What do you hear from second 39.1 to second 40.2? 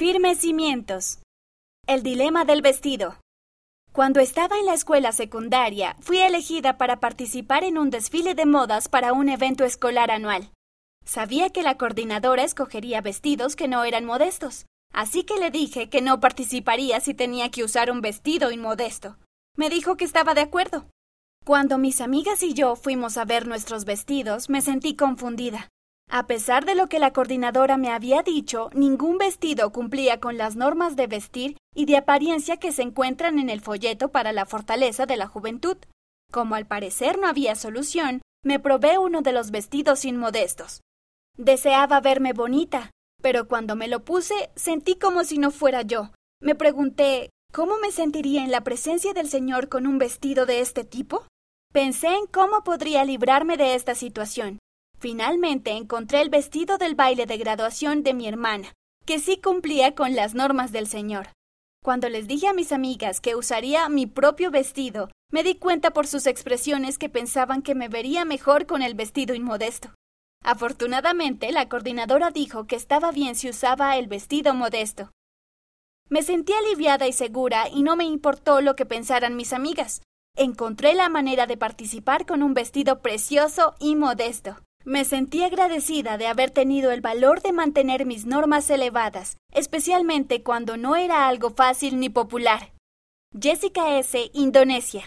de los vestidos